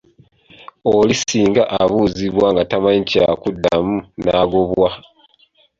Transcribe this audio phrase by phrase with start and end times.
[0.93, 4.89] Oli singa abuuzibwa nga tamanyi kya kuddamu ng'agobwa.